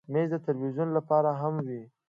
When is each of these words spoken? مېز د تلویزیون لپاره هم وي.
مېز 0.11 0.27
د 0.31 0.35
تلویزیون 0.45 0.89
لپاره 0.97 1.29
هم 1.41 1.55
وي. 1.67 1.83